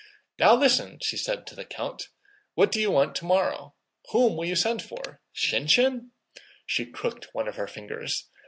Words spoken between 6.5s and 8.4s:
she crooked one of her fingers.